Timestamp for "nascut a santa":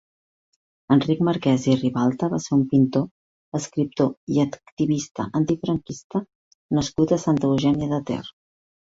6.79-7.47